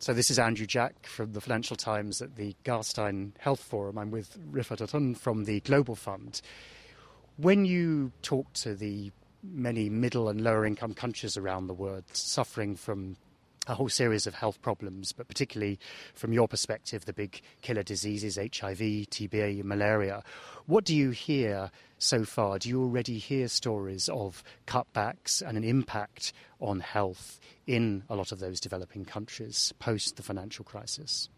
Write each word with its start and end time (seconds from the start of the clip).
So 0.00 0.14
this 0.14 0.30
is 0.30 0.38
Andrew 0.38 0.64
Jack 0.64 1.04
from 1.04 1.34
the 1.34 1.42
Financial 1.42 1.76
Times 1.76 2.22
at 2.22 2.36
the 2.36 2.56
Gastein 2.64 3.32
Health 3.38 3.60
Forum. 3.60 3.98
I'm 3.98 4.10
with 4.10 4.38
Rifat 4.50 4.78
Atun 4.78 5.14
from 5.14 5.44
the 5.44 5.60
Global 5.60 5.94
Fund. 5.94 6.40
When 7.36 7.66
you 7.66 8.10
talk 8.22 8.50
to 8.54 8.74
the 8.74 9.12
many 9.42 9.90
middle 9.90 10.30
and 10.30 10.40
lower 10.40 10.64
income 10.64 10.94
countries 10.94 11.36
around 11.36 11.66
the 11.66 11.74
world 11.74 12.04
suffering 12.14 12.76
from 12.76 13.18
a 13.70 13.74
whole 13.74 13.88
series 13.88 14.26
of 14.26 14.34
health 14.34 14.60
problems, 14.60 15.12
but 15.12 15.28
particularly 15.28 15.78
from 16.12 16.32
your 16.32 16.48
perspective, 16.48 17.04
the 17.04 17.12
big 17.12 17.40
killer 17.62 17.84
diseases, 17.84 18.36
HIV, 18.36 18.78
TB, 18.78 19.62
malaria. 19.62 20.24
What 20.66 20.84
do 20.84 20.94
you 20.94 21.10
hear 21.10 21.70
so 21.98 22.24
far? 22.24 22.58
Do 22.58 22.68
you 22.68 22.82
already 22.82 23.18
hear 23.18 23.46
stories 23.46 24.08
of 24.08 24.42
cutbacks 24.66 25.40
and 25.40 25.56
an 25.56 25.64
impact 25.64 26.32
on 26.58 26.80
health 26.80 27.38
in 27.66 28.02
a 28.10 28.16
lot 28.16 28.32
of 28.32 28.40
those 28.40 28.58
developing 28.60 29.04
countries 29.04 29.72
post 29.78 30.16
the 30.16 30.22
financial 30.22 30.64
crisis? 30.64 31.28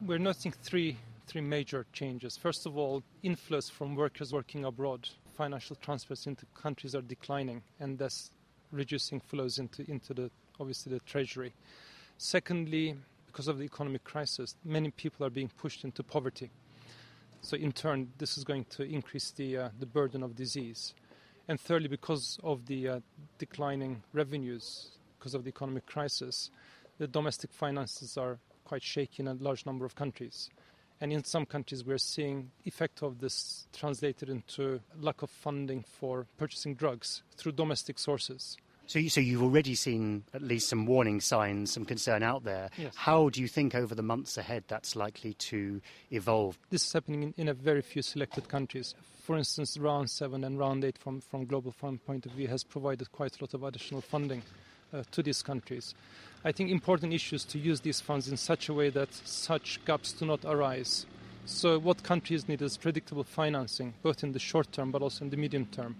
We're 0.00 0.18
noticing 0.18 0.52
three 0.52 0.96
three 1.26 1.40
major 1.40 1.86
changes. 1.94 2.36
First 2.36 2.66
of 2.66 2.76
all, 2.76 3.02
inflows 3.24 3.70
from 3.70 3.96
workers 3.96 4.30
working 4.30 4.66
abroad. 4.66 5.08
Financial 5.34 5.74
transfers 5.76 6.26
into 6.26 6.44
countries 6.54 6.94
are 6.94 7.00
declining, 7.00 7.62
and 7.80 7.98
thus 7.98 8.30
reducing 8.70 9.20
flows 9.20 9.58
into, 9.58 9.90
into 9.90 10.12
the 10.12 10.30
obviously 10.60 10.92
the 10.92 11.00
treasury. 11.00 11.54
Secondly, 12.18 12.96
because 13.26 13.48
of 13.48 13.58
the 13.58 13.64
economic 13.64 14.04
crisis, 14.04 14.56
many 14.64 14.90
people 14.90 15.26
are 15.26 15.30
being 15.30 15.50
pushed 15.56 15.84
into 15.84 16.02
poverty. 16.02 16.50
So 17.42 17.56
in 17.56 17.72
turn, 17.72 18.12
this 18.18 18.38
is 18.38 18.44
going 18.44 18.64
to 18.70 18.84
increase 18.84 19.30
the 19.32 19.58
uh, 19.58 19.68
the 19.78 19.86
burden 19.86 20.22
of 20.22 20.34
disease. 20.34 20.94
And 21.46 21.60
thirdly, 21.60 21.88
because 21.88 22.38
of 22.42 22.66
the 22.66 22.88
uh, 22.88 23.00
declining 23.38 24.02
revenues, 24.14 24.92
because 25.18 25.34
of 25.34 25.44
the 25.44 25.50
economic 25.50 25.84
crisis, 25.84 26.50
the 26.98 27.06
domestic 27.06 27.52
finances 27.52 28.16
are 28.16 28.38
quite 28.64 28.82
shaky 28.82 29.22
in 29.22 29.28
a 29.28 29.34
large 29.34 29.66
number 29.66 29.84
of 29.84 29.94
countries. 29.94 30.48
And 31.00 31.12
in 31.12 31.24
some 31.24 31.44
countries, 31.44 31.84
we're 31.84 31.98
seeing 31.98 32.50
effect 32.64 33.02
of 33.02 33.18
this 33.18 33.66
translated 33.74 34.30
into 34.30 34.80
lack 34.98 35.22
of 35.22 35.28
funding 35.28 35.82
for 35.82 36.26
purchasing 36.38 36.74
drugs 36.74 37.22
through 37.36 37.52
domestic 37.52 37.98
sources. 37.98 38.56
So, 38.86 38.98
you, 38.98 39.08
so 39.08 39.20
you've 39.20 39.42
already 39.42 39.74
seen 39.74 40.24
at 40.34 40.42
least 40.42 40.68
some 40.68 40.86
warning 40.86 41.20
signs, 41.20 41.72
some 41.72 41.84
concern 41.84 42.22
out 42.22 42.44
there. 42.44 42.70
Yes. 42.76 42.94
How 42.96 43.28
do 43.28 43.40
you 43.40 43.48
think 43.48 43.74
over 43.74 43.94
the 43.94 44.02
months 44.02 44.36
ahead 44.36 44.64
that's 44.68 44.94
likely 44.94 45.34
to 45.34 45.80
evolve? 46.10 46.58
This 46.70 46.86
is 46.86 46.92
happening 46.92 47.22
in, 47.22 47.34
in 47.36 47.48
a 47.48 47.54
very 47.54 47.82
few 47.82 48.02
selected 48.02 48.48
countries. 48.48 48.94
For 49.22 49.38
instance, 49.38 49.78
Round 49.78 50.10
7 50.10 50.44
and 50.44 50.58
Round 50.58 50.84
8, 50.84 50.98
from, 50.98 51.20
from 51.20 51.46
Global 51.46 51.72
Fund 51.72 52.04
point 52.04 52.26
of 52.26 52.32
view, 52.32 52.48
has 52.48 52.62
provided 52.62 53.10
quite 53.10 53.40
a 53.40 53.44
lot 53.44 53.54
of 53.54 53.64
additional 53.64 54.02
funding 54.02 54.42
uh, 54.92 55.02
to 55.12 55.22
these 55.22 55.42
countries. 55.42 55.94
I 56.44 56.52
think 56.52 56.70
important 56.70 57.14
issues 57.14 57.44
to 57.46 57.58
use 57.58 57.80
these 57.80 58.00
funds 58.00 58.28
in 58.28 58.36
such 58.36 58.68
a 58.68 58.74
way 58.74 58.90
that 58.90 59.12
such 59.14 59.82
gaps 59.86 60.12
do 60.12 60.26
not 60.26 60.44
arise. 60.44 61.06
So, 61.46 61.78
what 61.78 62.02
countries 62.02 62.48
need 62.48 62.62
is 62.62 62.76
predictable 62.78 63.24
financing, 63.24 63.94
both 64.02 64.24
in 64.24 64.32
the 64.32 64.38
short 64.38 64.72
term 64.72 64.90
but 64.90 65.02
also 65.02 65.24
in 65.24 65.30
the 65.30 65.36
medium 65.36 65.66
term. 65.66 65.96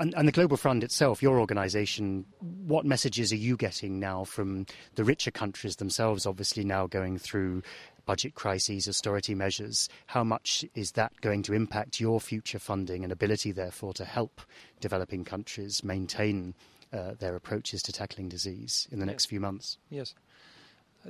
And, 0.00 0.14
and, 0.16 0.28
the 0.28 0.32
Global 0.32 0.56
Fund 0.56 0.84
itself, 0.84 1.22
your 1.22 1.40
organisation, 1.40 2.24
what 2.40 2.86
messages 2.86 3.32
are 3.32 3.36
you 3.36 3.56
getting 3.56 3.98
now 3.98 4.24
from 4.24 4.64
the 4.94 5.04
richer 5.04 5.32
countries 5.32 5.76
themselves, 5.76 6.24
obviously 6.24 6.64
now 6.64 6.86
going 6.86 7.18
through 7.18 7.62
budget 8.06 8.34
crises, 8.34 8.88
austerity 8.88 9.34
measures? 9.34 9.88
How 10.06 10.22
much 10.22 10.64
is 10.74 10.92
that 10.92 11.12
going 11.20 11.42
to 11.44 11.52
impact 11.52 12.00
your 12.00 12.20
future 12.20 12.60
funding 12.60 13.02
and 13.02 13.12
ability, 13.12 13.50
therefore, 13.52 13.92
to 13.94 14.04
help 14.04 14.40
developing 14.80 15.24
countries 15.24 15.82
maintain 15.82 16.54
uh, 16.92 17.14
their 17.18 17.34
approaches 17.34 17.82
to 17.82 17.92
tackling 17.92 18.28
disease 18.28 18.86
in 18.92 19.00
the 19.00 19.04
yes. 19.04 19.12
next 19.12 19.26
few 19.26 19.40
months? 19.40 19.78
Yes. 19.90 20.14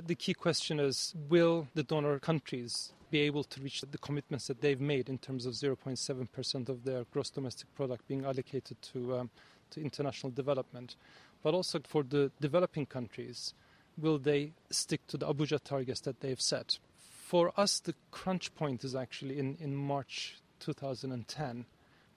The 0.05 0.15
key 0.15 0.33
question 0.33 0.79
is 0.79 1.13
will 1.27 1.67
the 1.73 1.83
donor 1.83 2.19
countries 2.19 2.93
be 3.11 3.19
able 3.21 3.43
to 3.43 3.61
reach 3.61 3.81
the 3.81 3.97
commitments 3.97 4.47
that 4.47 4.61
they've 4.61 4.79
made 4.79 5.09
in 5.09 5.17
terms 5.17 5.45
of 5.45 5.53
0.7% 5.53 6.69
of 6.69 6.83
their 6.83 7.03
gross 7.11 7.29
domestic 7.29 7.73
product 7.75 8.07
being 8.07 8.23
allocated 8.23 8.81
to, 8.81 9.17
um, 9.17 9.29
to 9.71 9.81
international 9.81 10.31
development. 10.31 10.95
But 11.43 11.53
also 11.53 11.79
for 11.85 12.03
the 12.03 12.31
developing 12.39 12.85
countries, 12.85 13.53
will 13.97 14.19
they 14.19 14.53
stick 14.69 15.05
to 15.07 15.17
the 15.17 15.25
Abuja 15.25 15.59
targets 15.63 16.01
that 16.01 16.21
they've 16.21 16.39
set? 16.39 16.79
For 16.97 17.51
us, 17.57 17.79
the 17.79 17.95
crunch 18.11 18.53
point 18.55 18.83
is 18.83 18.95
actually 18.95 19.39
in, 19.39 19.57
in 19.59 19.75
March 19.75 20.37
2010, 20.59 21.65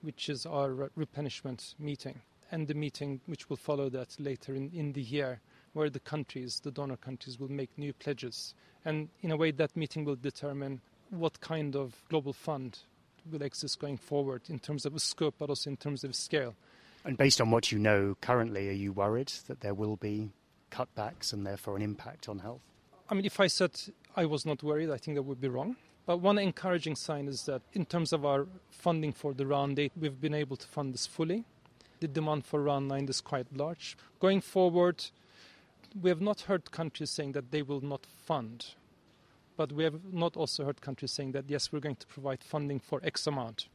which 0.02 0.28
is 0.28 0.46
our 0.46 0.90
replenishment 0.94 1.74
meeting, 1.78 2.20
and 2.50 2.68
the 2.68 2.74
meeting 2.74 3.20
which 3.26 3.48
will 3.48 3.56
follow 3.56 3.88
that 3.88 4.16
later 4.20 4.54
in, 4.54 4.70
in 4.74 4.92
the 4.92 5.02
year, 5.02 5.40
where 5.72 5.90
the 5.90 6.00
countries, 6.00 6.60
the 6.62 6.70
donor 6.70 6.96
countries, 6.96 7.38
will 7.38 7.50
make 7.50 7.70
new 7.76 7.92
pledges 7.92 8.54
and 8.84 9.08
in 9.22 9.30
a 9.30 9.36
way, 9.36 9.50
that 9.52 9.76
meeting 9.76 10.04
will 10.04 10.16
determine 10.16 10.80
what 11.10 11.40
kind 11.40 11.76
of 11.76 12.02
global 12.08 12.32
fund 12.32 12.80
will 13.30 13.42
exist 13.42 13.78
going 13.78 13.96
forward 13.96 14.42
in 14.48 14.58
terms 14.58 14.84
of 14.84 15.00
scope, 15.00 15.36
but 15.38 15.48
also 15.48 15.70
in 15.70 15.76
terms 15.76 16.02
of 16.02 16.14
scale. 16.14 16.54
And 17.04 17.16
based 17.16 17.40
on 17.40 17.50
what 17.50 17.70
you 17.70 17.78
know 17.78 18.16
currently, 18.20 18.68
are 18.68 18.72
you 18.72 18.92
worried 18.92 19.32
that 19.46 19.60
there 19.60 19.74
will 19.74 19.96
be 19.96 20.30
cutbacks 20.70 21.32
and 21.32 21.46
therefore 21.46 21.76
an 21.76 21.82
impact 21.82 22.28
on 22.28 22.40
health? 22.40 22.62
I 23.08 23.14
mean, 23.14 23.24
if 23.24 23.38
I 23.38 23.46
said 23.46 23.78
I 24.16 24.24
was 24.24 24.46
not 24.46 24.62
worried, 24.62 24.90
I 24.90 24.96
think 24.96 25.16
that 25.16 25.22
would 25.22 25.40
be 25.40 25.48
wrong. 25.48 25.76
But 26.04 26.18
one 26.18 26.38
encouraging 26.38 26.96
sign 26.96 27.28
is 27.28 27.44
that 27.44 27.62
in 27.74 27.84
terms 27.84 28.12
of 28.12 28.24
our 28.24 28.46
funding 28.70 29.12
for 29.12 29.34
the 29.34 29.46
round 29.46 29.78
eight, 29.78 29.92
we've 29.96 30.20
been 30.20 30.34
able 30.34 30.56
to 30.56 30.66
fund 30.66 30.92
this 30.94 31.06
fully. 31.06 31.44
The 32.00 32.08
demand 32.08 32.44
for 32.44 32.60
round 32.60 32.88
nine 32.88 33.06
is 33.08 33.20
quite 33.20 33.46
large. 33.54 33.96
Going 34.18 34.40
forward, 34.40 35.04
we 36.00 36.10
have 36.10 36.20
not 36.20 36.42
heard 36.42 36.70
countries 36.70 37.10
saying 37.10 37.32
that 37.32 37.50
they 37.50 37.62
will 37.62 37.80
not 37.80 38.06
fund, 38.06 38.74
but 39.56 39.72
we 39.72 39.84
have 39.84 40.12
not 40.12 40.36
also 40.36 40.64
heard 40.64 40.80
countries 40.80 41.12
saying 41.12 41.32
that 41.32 41.48
yes, 41.48 41.72
we're 41.72 41.80
going 41.80 41.96
to 41.96 42.06
provide 42.06 42.42
funding 42.42 42.78
for 42.80 43.00
X 43.02 43.26
amount. 43.26 43.68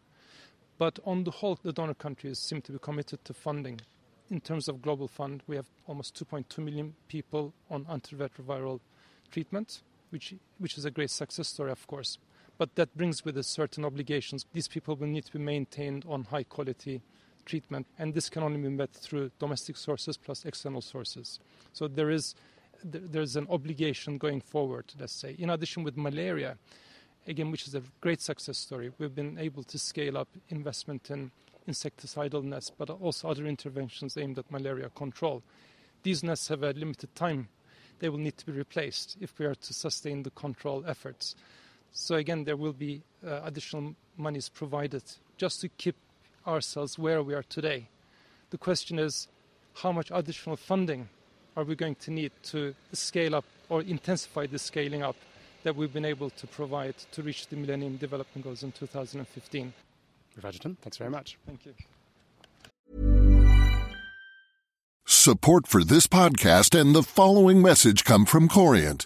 But 0.78 1.00
on 1.06 1.24
the 1.24 1.32
whole, 1.32 1.58
the 1.62 1.74
donor 1.74 1.94
countries 1.94 2.40
seem 2.40 2.62
to 2.62 2.72
be 2.72 2.80
committed 2.80 3.24
to 3.26 3.34
funding. 3.34 3.82
In 4.30 4.42
terms 4.42 4.68
of 4.68 4.82
global 4.82 5.08
fund, 5.08 5.42
we 5.48 5.56
have 5.56 5.68
almost 5.88 6.16
2.2 6.16 6.64
million 6.64 6.96
people 7.08 7.54
on 7.70 7.86
antiretroviral 7.86 8.80
treatment, 9.32 9.82
which 10.10 10.34
which 10.60 10.78
is 10.78 10.86
a 10.86 10.92
great 10.92 11.10
success 11.10 11.48
story, 11.48 11.72
of 11.72 11.88
course. 11.88 12.18
But 12.58 12.76
that 12.76 12.96
brings 12.98 13.24
with 13.24 13.38
it 13.38 13.44
certain 13.44 13.86
obligations. 13.86 14.46
These 14.52 14.68
people 14.68 14.96
will 14.96 15.08
need 15.08 15.26
to 15.26 15.34
be 15.34 15.40
maintained 15.40 16.06
on 16.08 16.26
high 16.26 16.44
quality 16.44 17.02
treatment, 17.48 17.88
and 17.98 18.14
this 18.14 18.30
can 18.30 18.44
only 18.44 18.60
be 18.60 18.70
met 18.70 18.94
through 18.94 19.32
domestic 19.40 19.78
sources 19.78 20.18
plus 20.18 20.46
external 20.46 20.82
sources. 20.82 21.40
So 21.74 21.88
there 21.88 22.12
is 22.12 22.36
there's 22.84 23.36
an 23.36 23.48
obligation 23.50 24.20
going 24.20 24.42
forward, 24.42 24.86
let's 25.00 25.14
say. 25.14 25.36
In 25.40 25.50
addition, 25.50 25.84
with 25.84 25.98
malaria, 25.98 26.58
again, 27.26 27.52
which 27.52 27.68
is 27.68 27.76
a 27.76 27.82
great 28.02 28.22
success 28.22 28.58
story, 28.58 28.92
we've 29.00 29.16
been 29.16 29.38
able 29.40 29.64
to 29.64 29.80
scale 29.80 30.18
up 30.18 30.28
investment 30.50 31.10
in 31.10 31.32
insecticidal 31.68 32.44
nets, 32.44 32.72
but 32.78 32.90
also 32.90 33.30
other 33.30 33.46
interventions 33.46 34.18
aimed 34.18 34.38
at 34.38 34.52
malaria 34.52 34.90
control. 34.90 35.42
These 36.04 36.24
nets 36.24 36.48
have 36.50 36.64
a 36.64 36.72
limited 36.72 37.14
time. 37.16 37.50
They 38.00 38.10
will 38.10 38.20
need 38.20 38.38
to 38.38 38.46
be 38.46 38.52
replaced 38.52 39.18
if 39.20 39.38
we 39.40 39.46
are 39.46 39.56
to 39.56 39.74
sustain 39.74 40.24
the 40.24 40.30
control 40.32 40.84
efforts. 40.88 41.36
So 41.92 42.16
again, 42.16 42.44
there 42.44 42.58
will 42.58 42.74
be 42.74 43.02
uh, 43.26 43.42
additional 43.44 43.96
monies 44.18 44.50
provided 44.50 45.04
just 45.38 45.62
to 45.62 45.70
keep 45.70 45.96
ourselves 46.48 46.98
where 46.98 47.22
we 47.22 47.34
are 47.34 47.44
today. 47.44 47.90
The 48.50 48.58
question 48.58 48.98
is 48.98 49.28
how 49.76 49.92
much 49.92 50.10
additional 50.14 50.56
funding 50.56 51.10
are 51.56 51.64
we 51.64 51.76
going 51.76 51.96
to 51.96 52.12
need 52.12 52.32
to 52.44 52.74
scale 52.94 53.36
up 53.36 53.46
or 53.70 53.82
intensify 53.82 54.48
the 54.48 54.60
scaling 54.60 55.04
up 55.04 55.16
that 55.64 55.76
we've 55.76 55.92
been 55.92 56.06
able 56.06 56.30
to 56.30 56.48
provide 56.48 56.96
to 57.12 57.22
reach 57.22 57.48
the 57.48 57.56
Millennium 57.56 57.98
Development 57.98 58.44
Goals 58.44 58.64
in 58.64 58.72
2015? 58.72 59.74
Rifat 60.40 60.60
Atun, 60.60 60.78
thanks 60.82 60.98
very 60.98 61.10
much. 61.10 61.38
Thank 61.46 61.66
you. 61.66 61.74
Support 65.06 65.68
for 65.68 65.84
this 65.84 66.08
podcast 66.08 66.80
and 66.80 66.96
the 66.96 67.04
following 67.04 67.62
message 67.62 68.04
come 68.04 68.26
from 68.26 68.48
Corient. 68.48 69.06